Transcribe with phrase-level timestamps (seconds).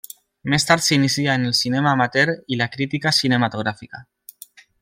[0.53, 4.05] Més tard s'inicia en el cinema amateur i la crítica cinematogràfica.